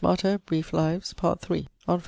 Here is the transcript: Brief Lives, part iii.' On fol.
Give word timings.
Brief 0.47 0.73
Lives, 0.73 1.13
part 1.13 1.45
iii.' 1.51 1.67
On 1.87 1.97
fol. 1.99 1.99